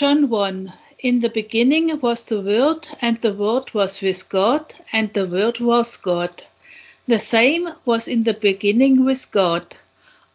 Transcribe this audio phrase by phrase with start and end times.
[0.00, 5.12] John 1 In the beginning was the Word, and the Word was with God, and
[5.12, 6.42] the Word was God.
[7.06, 9.76] The same was in the beginning with God.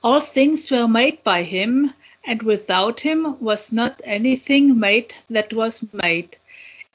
[0.04, 5.84] All things were made by him, and without him was not anything made that was
[5.92, 6.38] made.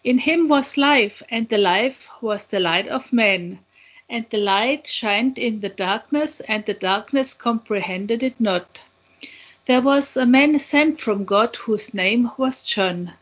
[0.05, 3.59] In him was life, and the life was the light of men.
[4.09, 8.79] And the light shined in the darkness, and the darkness comprehended it not.
[9.71, 13.12] There was a man sent from God whose name was John.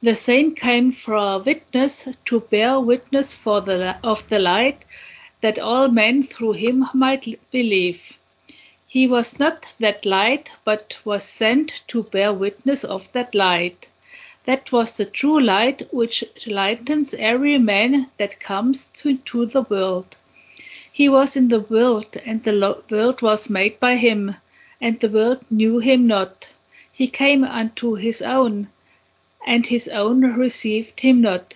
[0.00, 4.84] The same came for a witness, to bear witness for the, of the light,
[5.40, 8.12] that all men through him might believe.
[8.86, 13.88] He was not that light, but was sent to bear witness of that light.
[14.44, 20.14] That was the true light which lightens every man that comes to, to the world.
[20.92, 24.36] He was in the world, and the world was made by him,
[24.80, 26.46] and the world knew him not.
[26.92, 28.68] He came unto his own,
[29.46, 31.54] and his own received him not.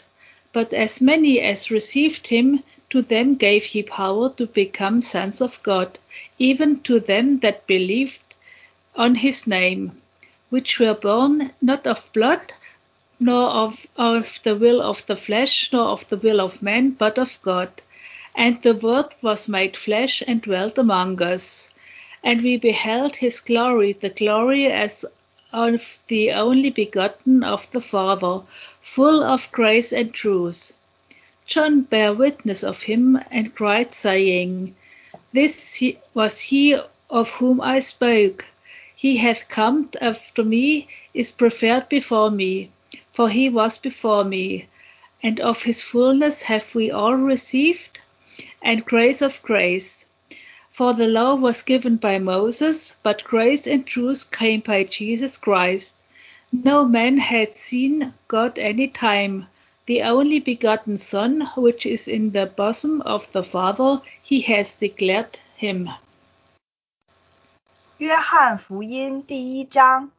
[0.53, 5.63] But as many as received him, to them gave he power to become sons of
[5.63, 5.99] God,
[6.39, 8.19] even to them that believed
[8.97, 9.93] on his name,
[10.49, 12.53] which were born not of blood,
[13.21, 17.19] nor of, of the will of the flesh, nor of the will of man, but
[17.19, 17.71] of God.
[18.35, 21.71] And the Word was made flesh and dwelt among us.
[22.23, 25.05] And we beheld his glory, the glory as
[25.53, 28.43] of the only begotten of the Father,
[28.81, 30.73] full of grace and truth.
[31.47, 34.75] John bare witness of him, and cried, saying,
[35.33, 35.83] This
[36.15, 36.77] was he
[37.09, 38.47] of whom I spoke.
[38.95, 42.71] He hath come after me, is preferred before me
[43.13, 44.67] for he was before me.
[45.23, 48.01] And of his fullness have we all received,
[48.63, 50.07] and grace of grace.
[50.72, 55.96] For the law was given by Moses, but grace and truth came by Jesus Christ.
[56.52, 59.48] No man had seen God any time.
[59.86, 65.40] The only begotten Son, which is in the bosom of the Father, he has declared
[65.58, 65.90] him.
[67.98, 70.12] 约翰福音第一章：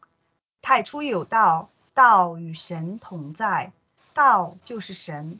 [0.62, 3.73] 太初有道，道与神同在，
[4.15, 5.39] 道就是神。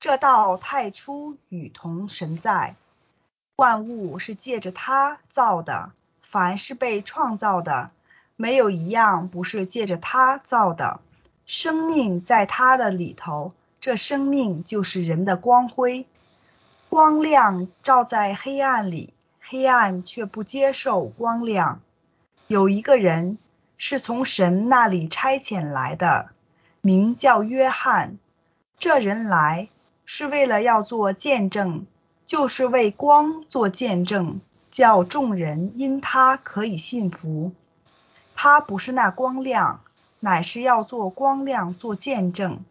[0.00, 2.76] 这道太初与同神在，
[3.55, 5.91] 万物是借着他造的，
[6.21, 7.91] 凡是被创造的，
[8.35, 10.99] 没有一样不是借着他造的。
[11.45, 16.05] 生命在他的里头，这生命就是人的光辉。
[16.89, 21.81] 光亮照在黑暗里，黑暗却不接受光亮。
[22.47, 23.37] 有一个人。
[23.75, 26.29] 是从神那里差遣来的，
[26.79, 28.17] 名叫约翰。
[28.79, 29.67] 这人来
[30.05, 31.85] 是为了要做见证，
[32.25, 34.41] 就是为光做见证，
[34.71, 37.53] 叫众人因他可以信服。
[38.35, 39.81] 他不是那光亮，
[40.19, 42.63] 乃是要做光亮做见证。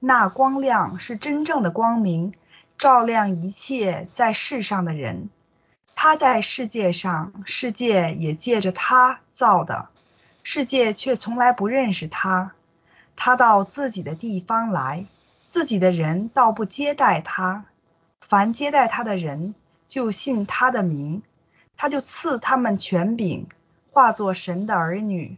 [0.00, 2.34] 那光亮是真正的光明，
[2.76, 5.30] 照亮一切在世上的人。
[5.94, 9.88] 他在世界上，世界也借着他造的。
[10.44, 12.52] 世界却从来不认识他，
[13.16, 15.06] 他到自己的地方来，
[15.48, 17.64] 自己的人倒不接待他。
[18.20, 19.54] 凡接待他的人，
[19.86, 21.22] 就信他的名，
[21.76, 23.46] 他就赐他们权柄，
[23.90, 25.36] 化作神的儿女。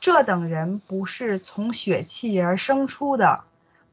[0.00, 3.44] 这等人不是从血气而生出的，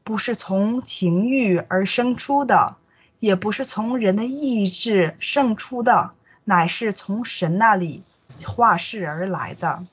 [0.04, 2.76] 不是从情欲而生出的，
[3.20, 6.12] 也不是从人的意志生出的，
[6.44, 8.02] 乃是从神那里
[8.46, 9.84] 化世而来的。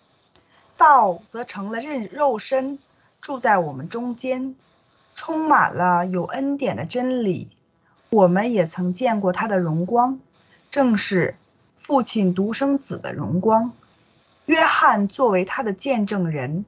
[0.78, 2.80] 道则成了肉肉身，
[3.22, 4.56] 住在我们中间，
[5.16, 7.50] 充满了有恩典的真理。
[8.16, 10.22] 我们也曾见过他的荣光，
[10.72, 11.36] 正是
[11.78, 13.74] 父亲独生子的荣光。
[14.46, 16.64] 约翰作为他的见证人，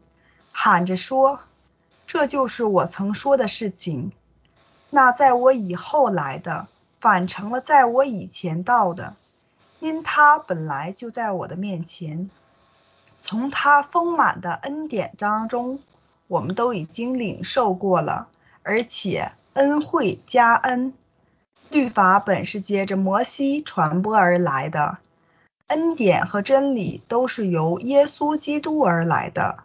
[0.51, 1.39] 喊着说
[2.05, 4.11] ：“这就是我曾说的事情。
[4.89, 6.67] 那在我以后来的，
[6.99, 9.15] 反成了在我以前到的，
[9.79, 12.29] 因他本来就在我的面前。”
[13.23, 15.79] 从他丰满的恩典当中，
[16.27, 18.27] 我们都已经领受过了，
[18.63, 20.93] 而且恩惠加恩。
[21.69, 24.99] 律法本是接着摩西传播而来的，
[25.67, 29.63] 恩典和真理都是由耶稣基督而来的。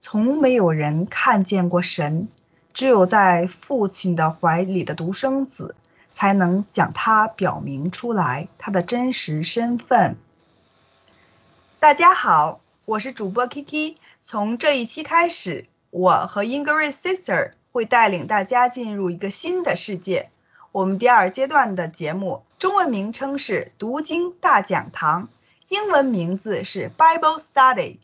[0.00, 2.28] 从没有人看见过神，
[2.74, 5.74] 只有在父亲的怀里的独生子
[6.12, 10.16] 才能将他表明出来他的真实身份。
[11.78, 12.60] 大家好。
[12.84, 20.30] 我是主播 Kiki，从这一期开始，我和 English Sister 会带领大家进入一个新的世界。
[20.76, 25.30] 我们第二阶段的节目中文名称是读经大讲堂，
[25.70, 27.96] 英文名字是 Bible Study。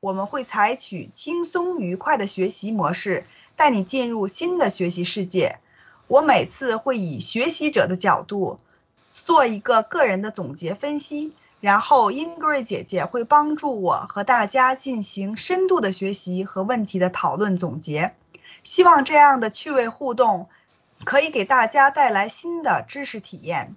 [0.00, 3.24] 我们会采取轻松愉快的学习模式，
[3.56, 5.58] 带你进入新的学习世界。
[6.06, 8.60] 我每次会以学习者的角度
[9.08, 11.32] 做一个个人的总结分析，
[11.62, 18.12] 然后 Ingrid 姐姐会帮助我和大家进行深度的学习和问题的讨论总结。
[18.64, 20.50] 希望这样的趣味互动
[21.03, 23.75] 可以给大家带来新的知识体验。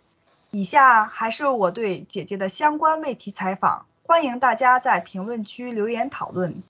[0.51, 6.63] 以下还是我对姐姐的相关问题采访，欢迎大家在评论区留言讨论。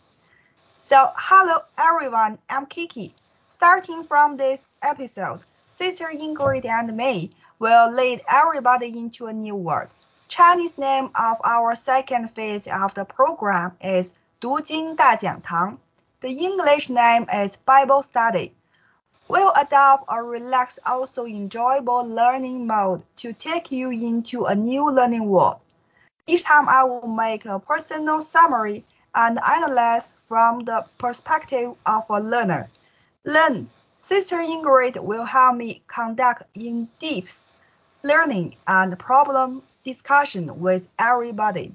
[0.81, 3.13] So, hello everyone, I'm Kiki.
[3.51, 5.41] Starting from this episode,
[5.71, 9.89] Sister Ingrid and me will lead everybody into a new world.
[10.29, 15.79] Chinese name of our second phase of the program is 读经大讲堂.
[16.21, 18.53] The English name is Bible study.
[19.32, 25.26] We'll adopt a relaxed, also enjoyable learning mode to take you into a new learning
[25.30, 25.62] world.
[26.28, 28.84] Each time I will make a personal summary
[29.16, 32.68] and analyze from the perspective of a learner.
[33.24, 33.70] Then,
[34.02, 37.48] Sister Ingrid will help me conduct in-depth
[38.04, 41.74] learning and problem discussion with everybody.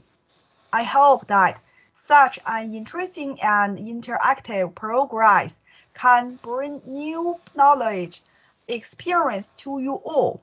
[0.74, 1.58] I hope that
[1.94, 5.58] such an interesting and interactive progress
[5.96, 8.20] can bring new knowledge
[8.68, 10.40] experience to you all.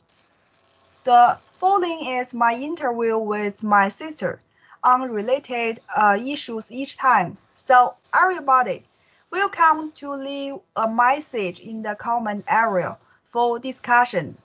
[1.03, 4.41] The following is my interview with my sister
[4.83, 7.37] on related uh, issues each time.
[7.55, 8.83] So everybody,
[9.31, 14.37] welcome to leave a message in the comment area for discussion.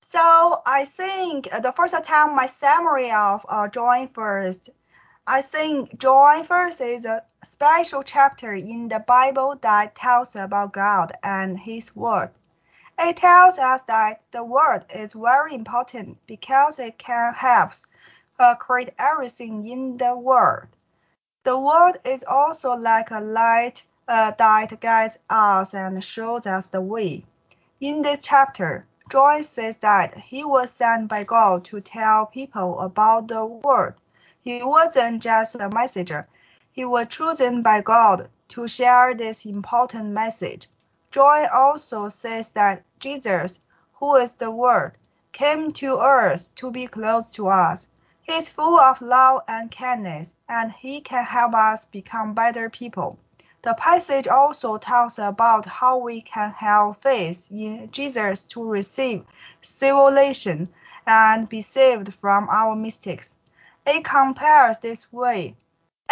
[0.00, 4.70] So I think the first time my summary of uh, John First,
[5.32, 11.12] I think John First is a special chapter in the Bible that tells about God
[11.22, 12.30] and His Word.
[12.98, 17.70] It tells us that the Word is very important because it can help
[18.40, 20.66] uh, create everything in the world.
[21.44, 26.80] The Word is also like a light uh, that guides us and shows us the
[26.80, 27.24] way.
[27.80, 33.28] In this chapter, John says that he was sent by God to tell people about
[33.28, 33.94] the Word.
[34.42, 36.26] He wasn't just a messenger,
[36.72, 40.68] he was chosen by God to share this important message.
[41.10, 43.60] John also says that Jesus,
[43.94, 44.92] who is the Word,
[45.32, 47.86] came to earth to be close to us.
[48.22, 53.18] He is full of love and kindness, and he can help us become better people.
[53.62, 59.24] The passage also tells about how we can have faith in Jesus to receive
[59.60, 60.68] salvation
[61.06, 63.36] and be saved from our mistakes.
[63.86, 65.56] It compares this way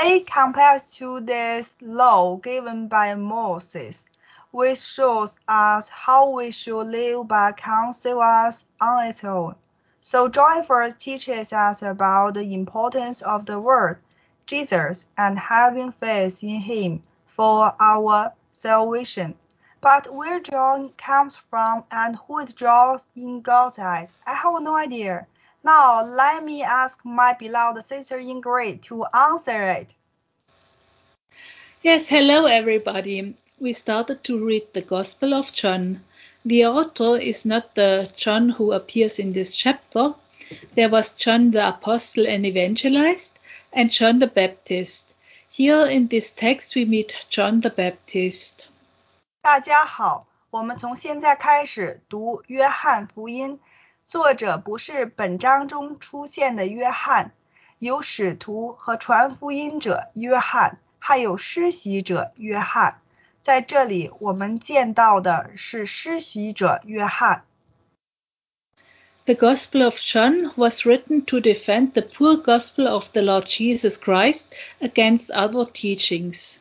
[0.00, 4.08] it compares to this law given by Moses,
[4.52, 9.56] which shows us how we should live by counsel us on its own.
[10.00, 13.98] So John first teaches us about the importance of the word,
[14.46, 19.34] Jesus, and having faith in him for our salvation.
[19.80, 24.76] But where John comes from and who is joy in God's eyes, I have no
[24.76, 25.26] idea.
[25.63, 29.87] Now let me ask my beloved sister Ingrid to answer it.
[31.81, 33.35] Yes, hello everybody.
[33.59, 36.01] We started to read the Gospel of John.
[36.45, 40.13] The author is not the John who appears in this chapter.
[40.75, 43.31] There was John the Apostle and Evangelist
[43.71, 45.05] and John the Baptist.
[45.49, 48.65] Here in this text we meet John the Baptist.
[49.41, 53.59] 大家好，我们从现在开始读约翰福音。
[54.07, 57.31] 作者不是本章中出现的约翰，
[57.79, 60.79] 有使徒和传福音者约翰。
[61.05, 63.01] 还有施洗者约翰。
[63.41, 67.43] 在这里，我们见到的是施洗者约翰。
[69.25, 74.53] The Gospel of John was written to defend the pure gospel of the Lord Jesus Christ
[74.79, 76.55] against other teachings.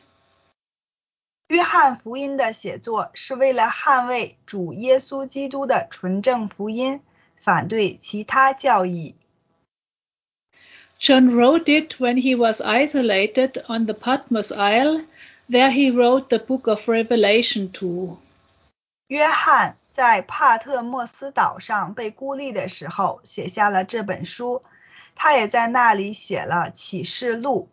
[1.47, 6.99] 约翰福音的写作是为了捍卫主耶稣基督的纯正福音，
[7.39, 9.15] 反对其他教义。
[10.99, 15.05] John wrote it when he was isolated on the Patmos Isle.
[15.49, 18.17] There he wrote the book of Revelation to.
[19.07, 24.63] 约翰在帕特莫斯岛上被孤立的时候，写下了这本书。
[25.15, 27.67] 他也在那里写了启示录。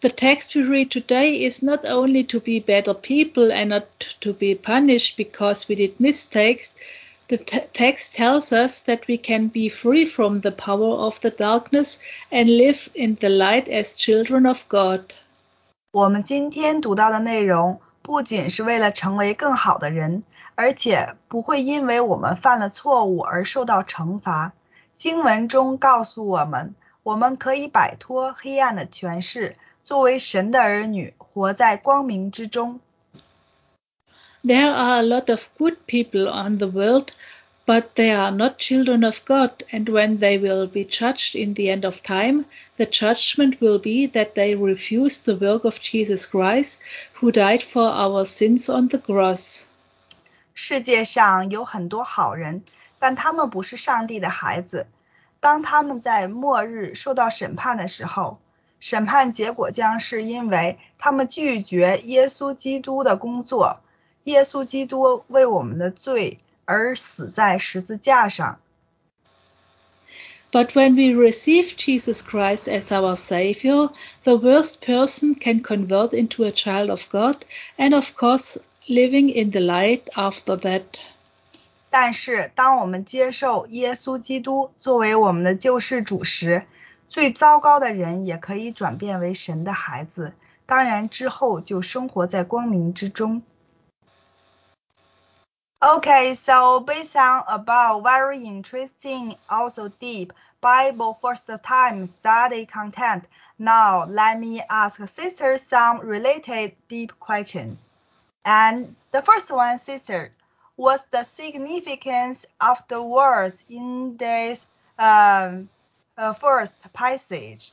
[0.00, 3.84] The text we read today is not only to be better people and not
[4.20, 6.70] to be punished because we did mistakes,
[7.28, 11.98] the text tells us that we can be free from the power of the darkness
[12.30, 15.02] and live in the light as children of God.
[15.92, 24.52] 我们今天读到的内容不仅是为了成为更好的人，而且不会因为我们犯了错误而受到惩罚。
[24.96, 32.80] 经文中告诉我们，我们可以摆脱黑暗的权势， 作为神的儿女，活在光明之中。
[34.44, 37.12] There are a lot of good people on the world,
[37.66, 41.70] but they are not children of God, and when they will be judged in the
[41.70, 42.44] end of time,
[42.76, 46.80] the judgment will be that they refuse the work of Jesus Christ,
[47.20, 49.64] who died for our sins on the cross.
[50.54, 52.62] 世界上有很多好人，
[52.98, 54.86] 但他们不是上帝的孩子。
[55.38, 58.38] 当他们在末日受到审判的时候，
[58.80, 63.80] 审判结果将是因为他们拒绝耶稣基督的工作。
[64.24, 68.58] 耶稣基督为我们的罪而死在十字架上。
[70.52, 73.90] But when we receive Jesus Christ as our Savior,
[74.24, 77.36] the worst person can convert into a child of God,
[77.78, 78.56] and of course,
[78.88, 80.82] living in the light after that.
[81.88, 86.64] 但是，当我们接受耶稣基督作为我们的救世主时，
[87.08, 90.34] 最糟糕的人也可以转变为神的孩子。
[90.66, 93.42] 当然之后就生活在光明之中。
[95.82, 103.24] Okay, so based on about very interesting, also deep Bible first time study content,
[103.58, 107.88] now let me ask sister some related deep questions.
[108.44, 110.32] And the first one, sister,
[110.76, 114.66] what's the significance of the words in this
[114.98, 115.70] um,
[116.18, 117.72] uh, first passage?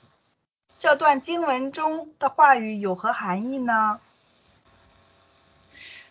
[0.80, 4.00] 这段经文中的话语有何含义呢？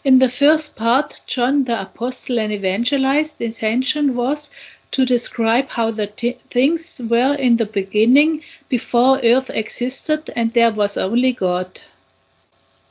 [0.02, 4.50] In the first part, John the Apostle and Evangelist's intention was
[4.92, 10.70] to describe how the t- things were in the beginning before earth existed and there
[10.70, 11.80] was only God.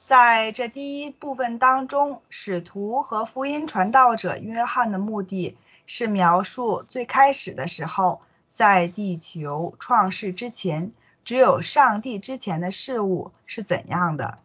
[0.06, 5.56] 在这第一部分当中，使徒和福音传道者约翰的目的
[5.88, 10.92] 是描述最开始的时候，在地球创世之前，
[11.24, 14.38] 只有上帝之前的事物是怎样的。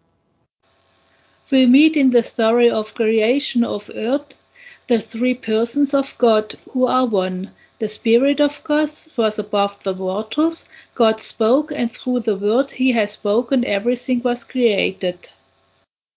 [1.51, 4.35] We meet in the story of creation of earth
[4.87, 7.51] the three persons of God who are one.
[7.79, 10.67] The Spirit of God was above the waters.
[10.95, 15.17] God spoke, and through the word he has spoken, everything was created.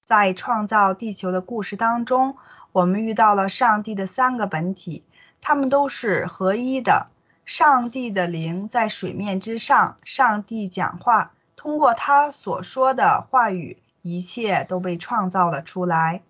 [0.06, 2.36] 在创造地球的故事当中，
[2.74, 5.04] 我们遇到了上帝的三个本体，
[5.40, 7.08] 他们都是合一的。
[7.46, 16.22] 上帝的灵在水面之上，上帝讲话，通过他所说的话语， 一切都被创造了出来。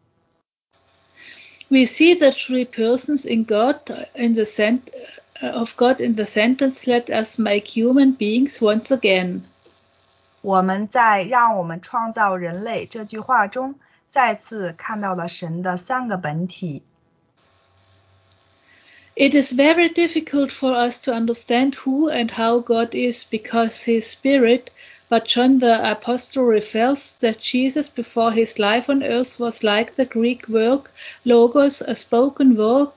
[1.69, 3.77] We see the three persons in God
[4.15, 4.91] in the cent-
[5.41, 9.41] of God in the sentence, "Let us make human beings once again."
[10.41, 13.75] 我们在“让我们创造人类”这句话中，
[14.09, 16.83] 再次看到了神的三个本体。
[19.15, 24.01] It is very difficult for us to understand who and how God is because He
[24.01, 24.69] is Spirit,
[25.09, 30.05] but John the Apostle refers that Jesus before his life on earth was like the
[30.05, 30.83] Greek word
[31.23, 32.89] logos, a spoken word,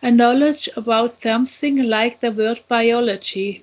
[0.00, 3.62] a knowledge about something like the word biology.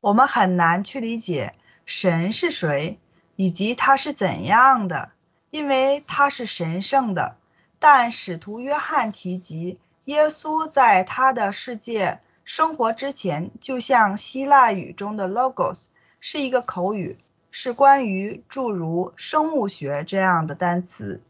[0.00, 1.54] 我们很难去理解
[1.86, 2.98] 神是谁，
[3.36, 5.10] 以及他是怎样的，
[5.50, 7.36] 因为他是神圣的。
[7.78, 15.86] 但使徒约翰提及，耶稣在他的世界生活之前，就像希腊语中的 logos
[16.26, 17.16] 是一个口语，
[17.50, 21.20] 是关于诸如生物学这样的单词。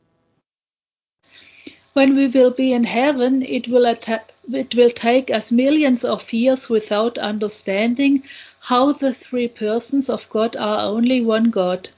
[1.95, 6.23] When we will be in heaven, it will, atta- it will take us millions of
[6.33, 8.23] years without understanding
[8.61, 11.91] how the three persons of God are only one God.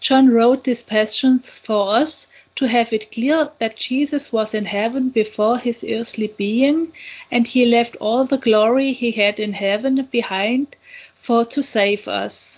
[0.00, 5.10] John wrote this passage for us to have it clear that Jesus was in heaven
[5.10, 6.92] before his earthly being,
[7.30, 10.76] and he left all the glory he had in heaven behind
[11.21, 12.57] for to save us.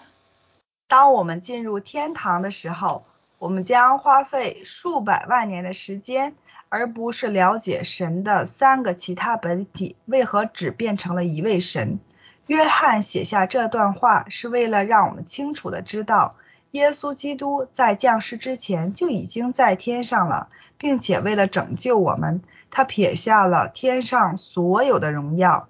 [0.87, 3.03] 当我们进入天堂的时候，
[3.39, 6.35] 我们将花费数百万年的时间，
[6.69, 11.99] 而不是了解神的三个其他本体为何只变成了一位神。
[12.47, 16.35] 约翰写下这段话是为了让我们清楚的知道，
[16.71, 25.67] 耶稣基督在降世之前就已经在天上了，并且为了拯救我们，他撇下了天上所有的荣耀。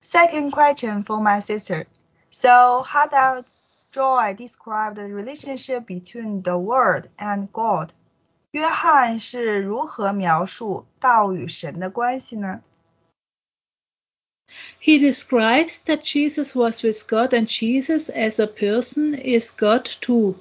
[0.00, 1.86] Second question for my sister.
[2.30, 3.56] So how does
[3.92, 7.88] John describe the relationship between the Word and God?
[7.88, 7.92] God？
[8.52, 12.62] 约翰是如何描述道与神的关系呢
[14.80, 20.34] ？He describes that Jesus was with God and Jesus as a person is God too.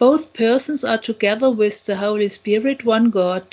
[0.00, 3.44] Both persons are together with the Holy Spirit, one God.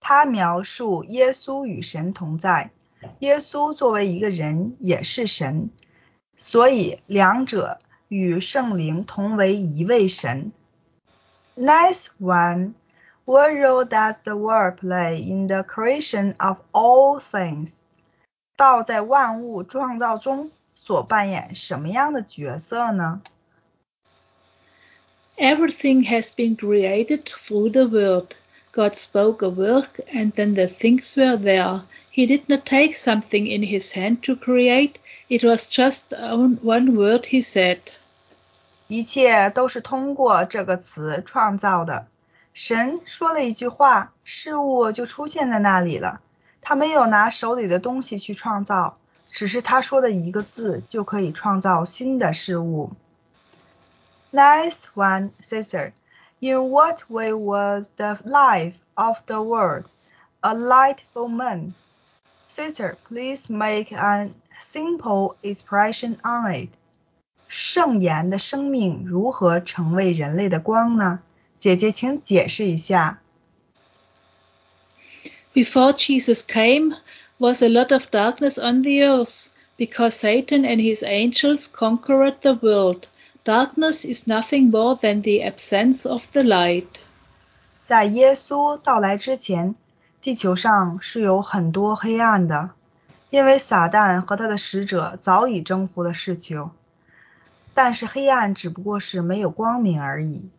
[0.00, 2.72] 他描述耶稣与神同在，
[3.19, 5.69] 耶稣作为一个人也是神，
[6.35, 10.51] 所以两者 与圣灵同为一位神。
[11.55, 12.73] Nice one.
[13.25, 17.79] What role does the word play in the creation of all things?
[18.55, 23.21] 道在万物创造中所扮演什么样的角色呢？
[25.37, 28.35] Everything has been created through the Word.
[28.71, 31.81] God spoke a word, and then the things were there.
[32.13, 34.95] He did not take something in his hand to create,
[35.29, 37.79] it was just one word he said.
[38.87, 42.07] 一切都是通过这个词创造的。
[42.53, 46.19] 神说了一句话，事物就出现在那里了。
[46.61, 48.97] 他没有拿手里的东西去创造，
[49.31, 52.91] 只是他说的一个字就可以创造新的事物。
[54.33, 55.93] Nice one, Caesar.
[56.41, 59.85] In what way was the life of the world
[60.41, 61.73] a light for men?
[62.53, 64.29] Caesar, please make a
[64.59, 66.69] simple expression on it.
[67.47, 71.19] 圣言的生命如何成为人类的光呢？
[71.57, 73.21] 姐姐，请解释一下。
[75.53, 76.95] Before Jesus came,
[77.37, 82.53] was a lot of darkness on the earth, because Satan and his angels conquered the
[82.53, 83.07] world.
[83.43, 86.85] Darkness is nothing more than the absence of the light.
[87.85, 89.73] 在耶稣到来之前，
[90.23, 92.71] 地球上是有很多黑暗的，
[93.29, 96.71] 因为撒旦和他的使者早已征服了世球。
[97.73, 100.49] 但是黑暗只不过是没有光明而已。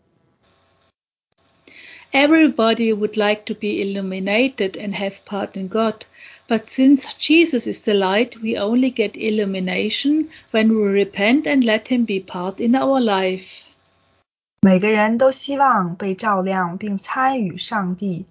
[2.12, 6.04] Everybody would like to be illuminated and have part in God.
[6.49, 11.87] But since Jesus is the light, we only get illumination when we repent and let
[11.87, 13.62] Him be part in our life.
[14.62, 18.26] 每个人都希望被照亮并参与上帝，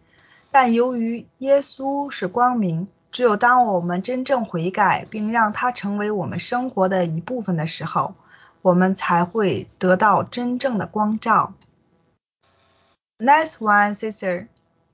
[0.55, 8.15] 但由于耶稣是光明，只有当我们真正悔改并让他成为我们生活的一部分的时候，
[8.63, 11.55] 我们才会得到真正的光照。
[13.19, 14.47] Next one, sister.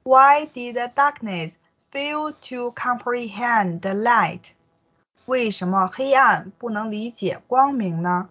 [0.03, 1.57] Why did the darkness
[1.93, 4.53] fail to comprehend the light.
[5.27, 8.31] 为什么黑暗不能理解光明呢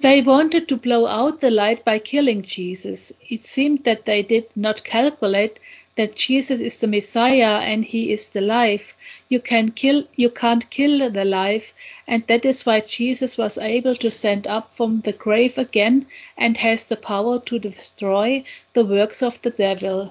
[0.00, 3.12] ？They wanted to blow out the light by killing Jesus.
[3.30, 5.60] It seemed that they did not calculate
[5.96, 8.94] that Jesus is the Messiah and he is the life.
[9.28, 11.72] You can kill you can't kill the life
[12.08, 16.06] and that is why Jesus was able to stand up from the grave again
[16.36, 20.10] and has the power to destroy the works of the devil.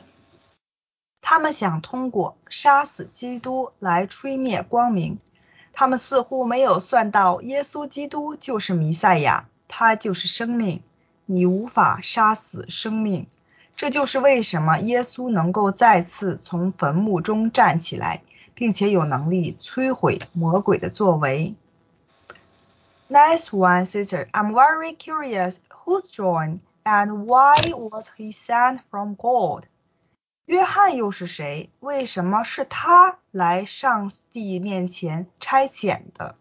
[1.22, 5.18] 他们想通过杀死基督来吹灭光明，
[5.74, 10.82] 他们似乎没有算到耶稣基督就是弥赛亚， 他就是生命，
[11.26, 13.28] 你无法杀死生命。
[13.76, 18.22] 这就是为什么耶稣能够再次从坟墓中站起来，
[18.54, 21.56] 并且有能力摧毁魔鬼的作为。
[23.10, 24.30] Nice one, sister.
[24.32, 29.66] I'm very curious who's John and why was he sent from God?
[30.46, 31.70] 约翰又是谁？
[31.80, 36.36] 为什么是他来上帝面前差遣的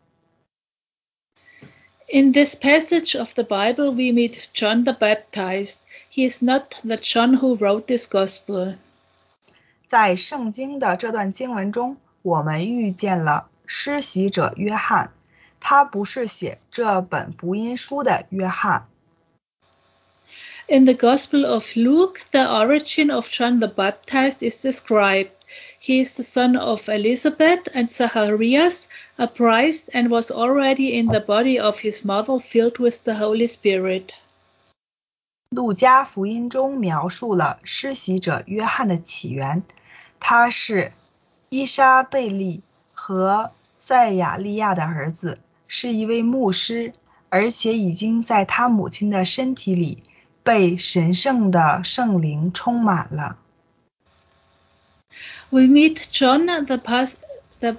[2.09, 5.79] ？In this passage of the Bible, we meet John the Baptist.
[6.11, 8.77] He is not the John who wrote this gospel.
[9.87, 15.11] 在圣经的这段经文中，我们遇见了施洗者约翰，
[15.61, 18.87] 他不是写这本福音书的约翰。
[20.69, 25.31] In the Gospel of Luke, the origin of John the Baptist is described.
[25.79, 28.87] He is the son of Elizabeth and Zacharias,
[29.19, 33.49] a priest, and was already in the body of his mother filled with the Holy
[33.49, 34.13] Spirit.
[35.51, 39.63] 路加福音中描述了施洗者约翰的起源，
[40.21, 40.93] 他是
[41.51, 42.63] 伊莎贝利
[42.95, 46.95] 和塞亚利亚的儿子，是一位牧师，
[47.29, 50.05] 而且已经在他母亲的身体里
[50.47, 53.39] 被神圣的圣灵充满了。
[55.51, 57.13] We meet John the path,
[57.61, 57.77] the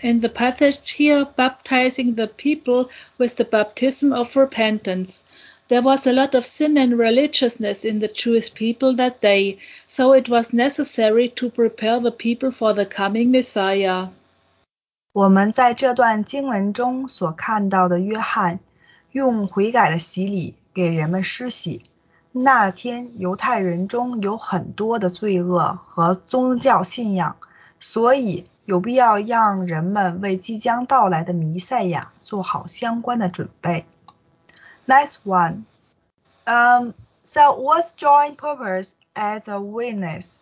[0.00, 5.22] in the passage here baptizing the people with the baptism of repentance.
[5.68, 9.58] There was a lot of sin and religiousness in the Jewish people that day,
[9.90, 14.10] so it was necessary to prepare the people for the coming Messiah.
[15.12, 18.60] 我们在这段经文中所看到的约翰，
[19.10, 21.82] 用悔改的洗礼给人们施洗，
[22.33, 27.35] 那天犹太人中有很多的罪恶和宗教信仰，
[27.81, 33.85] 所以有必要让人们为即将到来的弥赛亚做好相关的准备。
[34.87, 35.63] Next one,
[36.45, 40.35] um, so what's John's purpose as a witness?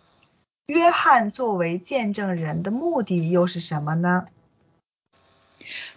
[0.68, 4.28] 约翰作为见证人的目的又是什么呢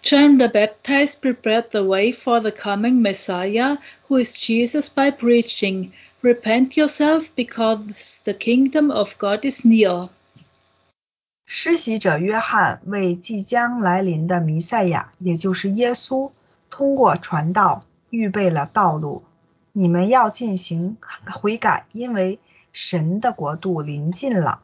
[0.02, 5.91] John the Baptist prepared the way for the coming Messiah, who is Jesus, by preaching,
[6.24, 10.10] Repent yourself, because the kingdom of God is near.
[11.46, 16.32] 施洗者约翰为即将来临的弥赛亚，也就是耶稣，
[16.70, 19.24] 通过传道预备了道路。
[19.74, 22.39] 你们要进行悔改，因为
[22.74, 24.62] 神的国度临近了。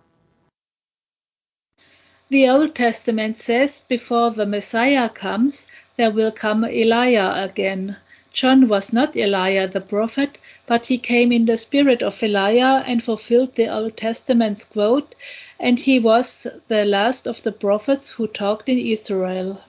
[2.30, 7.98] The Old Testament says before the Messiah comes, there will come Elijah again.
[8.34, 13.04] John was not Elijah the prophet, but he came in the spirit of Elijah and
[13.04, 15.14] fulfilled the Old Testament's quote,
[15.60, 19.62] and he was the last of the prophets who talked in Israel.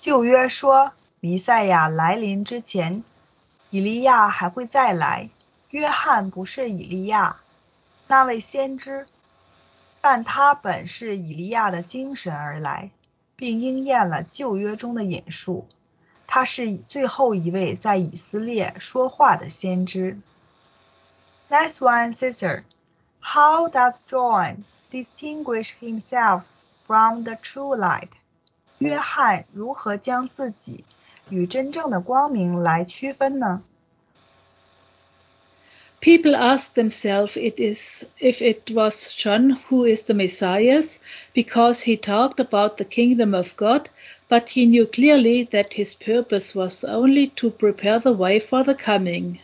[0.00, 3.02] 旧约说，弥赛亚来临之前，
[3.70, 5.30] 以利亚还会再来。
[5.70, 7.36] 约翰不是以利亚，
[8.06, 9.06] 那位先知，
[10.05, 12.91] 但他本是以利亚的精神而来，
[13.37, 15.65] 并应验了旧约中的引述。
[16.27, 20.19] 他是最后一位在以色列说话的先知。
[21.49, 22.63] Next one, sister.
[23.21, 26.47] How does John distinguish himself
[26.85, 28.09] from the true light?
[28.79, 30.83] 约翰如何将自己
[31.29, 33.63] 与真正的光明来区分呢
[36.02, 40.82] ？People ask themselves it is, if it was John who is the Messiah,
[41.34, 43.88] because he talked about the kingdom of God,
[44.28, 48.74] but he knew clearly that his purpose was only to prepare the way for the
[48.74, 49.40] coming.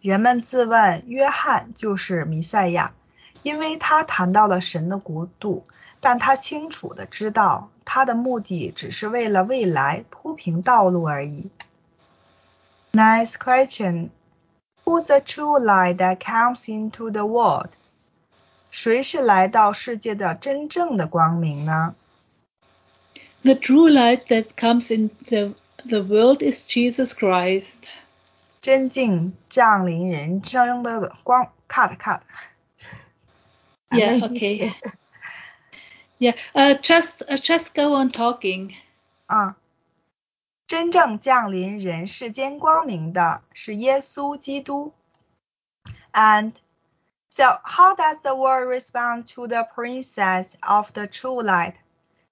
[0.00, 2.94] 人们自问约翰就是弥赛亚，
[3.42, 5.64] 因为他谈到了神的国度，
[6.00, 11.50] 但他清楚的知道他的目的只是为了未来铺平道路而已。
[12.92, 14.08] Nice question.
[14.84, 17.68] Who's the true light that comes into the world?
[18.70, 21.94] 谁是来到世界的真正的光明呢？
[23.42, 25.54] The true light that comes into
[25.86, 27.76] the world is Jesus Christ.
[28.60, 34.74] 真境降临人生的光，cut cut。Yeah, okay.
[36.18, 38.74] Yeah, uh, just uh, just go on talking.
[39.26, 39.56] 啊，
[40.66, 44.92] 真正降临人世间光明的是耶稣基督。
[46.12, 46.52] And
[47.28, 51.74] so, how does the world respond to the princess of the true light?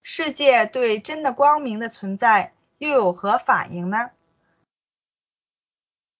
[0.02, 4.10] 世界对真的光明的存在又有何反应呢？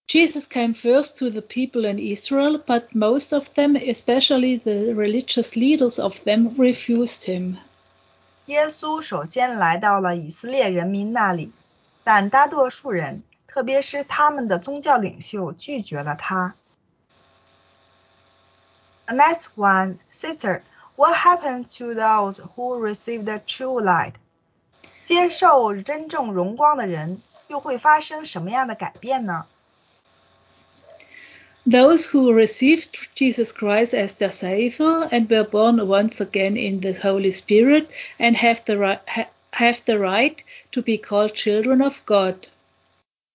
[0.09, 5.55] Jesus came first to the people in Israel, but most of them, especially the religious
[5.55, 7.57] leaders of them, refused him.
[8.47, 11.53] 耶稣首先来到了以色列人民那里，
[12.05, 16.55] 但大多数人，特别是他们的宗教领袖，拒绝了他。
[19.07, 20.63] Next one, sister,
[20.97, 24.15] what happened to those who received the true light?
[25.05, 29.47] 接受真正荣光的人，又会发生什么样的改变呢？
[31.67, 37.31] those who received Jesus Christ as their Savior and were born once again in the Holy
[37.31, 37.89] Spirit
[38.19, 39.01] and have the right,
[39.53, 40.37] have the right
[40.73, 42.37] to be called children of God.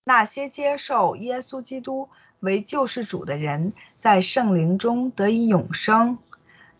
[0.04, 2.08] 那些接受耶稣基督
[2.40, 6.18] 为救世主的人，在圣灵中得以永生，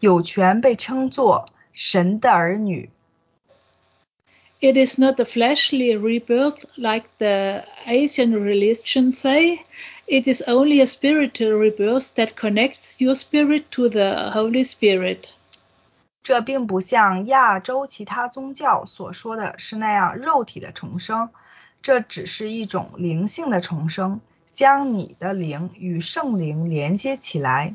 [0.00, 2.90] 有权被称作神的儿女。
[4.60, 9.60] It is not a fleshly rebirth like the Asian religions say.
[10.06, 15.28] It is only a spiritual rebirth that connects your spirit to the Holy Spirit.
[16.28, 21.30] 这并不像亚洲其他宗教所说的是那样肉体的重生，
[21.82, 24.20] 这只是一种灵性的重生，
[24.52, 27.74] 将你的灵与圣灵连接起来。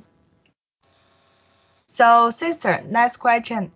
[1.88, 3.70] So, sister, next question.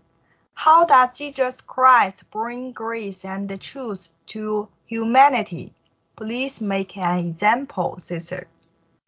[0.55, 5.71] How does Jesus Christ bring grace and truth to humanity?
[6.15, 8.45] Please make an example, sister.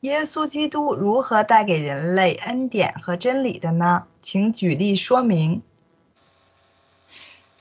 [0.01, 4.07] 耶稣基督如何带给人类恩典和真理的呢？
[4.21, 5.61] 请举例说明。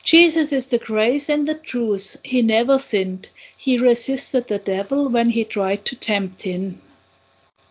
[0.05, 2.17] Jesus is the grace and the truth.
[2.23, 3.29] He never sinned.
[3.59, 6.75] He resisted the devil when he tried to tempt him.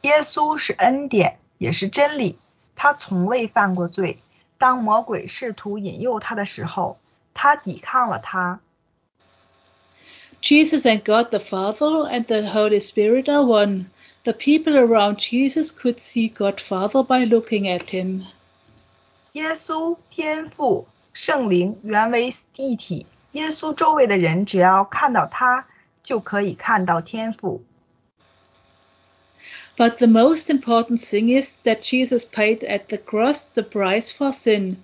[0.02, 2.38] 耶稣是恩典，也是真理。
[2.76, 4.18] 他从未犯过罪。
[4.58, 6.98] 当魔鬼试图引诱他的时候，
[7.34, 8.60] 他抵抗了他。
[10.42, 13.86] Jesus and God the Father and the Holy Spirit are one.
[14.24, 18.24] The people around Jesus could see God Father by looking at him.
[19.34, 23.06] 耶稣、天父、圣灵原为一体。
[23.32, 25.66] 耶稣周围的人只要看到他，
[26.04, 27.64] 就可以看到天父。
[29.76, 34.78] But the most important thing is that Jesus paid at the cross the price for sin.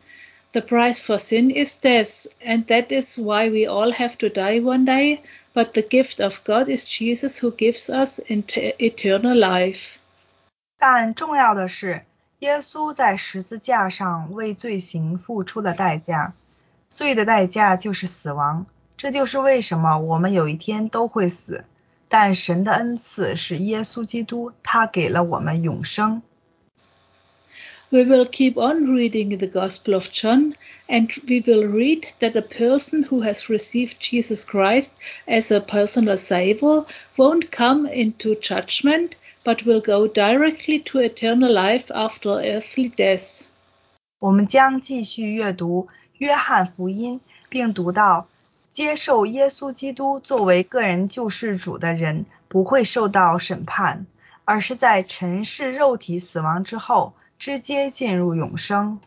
[0.52, 4.60] The price for sin is death, and that is why we all have to die
[4.60, 5.22] one day.
[5.54, 9.98] But the gift of God is Jesus who gives us eternal life.
[10.80, 12.04] 但重要的是，
[12.40, 16.34] 耶稣在十字架上为罪行付出了代价，
[16.94, 18.66] 罪的代价就是死亡。
[18.98, 21.66] 这就是为什么我们有一天都会死，
[22.08, 26.22] 但神的恩赐是耶稣基督，他给了我们永生。
[27.92, 30.54] We will keep on reading the Gospel of John,
[30.88, 34.92] and we will read that a person who has received Jesus Christ
[35.26, 36.86] as a personal Savior
[37.18, 43.42] won't come into judgment, but will go directly to eternal life after earthly death.
[44.20, 48.28] 我们将继续阅读约翰福音，并读到
[48.72, 54.06] 接受耶稣基督作为个人救世主的人不会受到审判，
[54.46, 57.14] 而是在尘世肉体死亡之后。
[57.42, 59.00] 直接进入永生。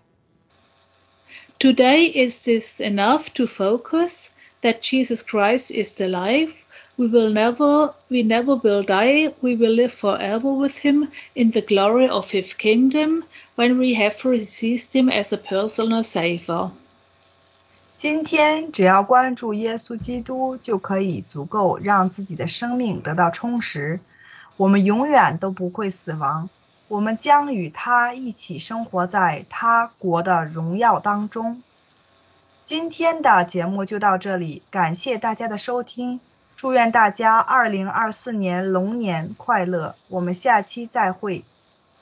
[1.59, 4.29] Today is this enough to focus
[4.62, 6.55] that Jesus Christ is the life.
[6.99, 9.33] We will never, we never will die.
[9.40, 13.25] We will live forever with Him in the glory of His kingdom
[13.57, 16.71] when we have received Him as a personal Savior.
[17.97, 24.01] 今天只要关注耶稣基督，就可以足够让自己的生命得到充实。
[24.57, 26.51] 我们永远都不会死亡。
[26.88, 31.62] 我们将与他一起生活在他国的荣耀当中。
[32.67, 36.19] 今天的节目就到这里，感谢大家的收听，
[36.58, 41.45] 祝愿大家二零二四年龙年快乐，我们下期再会。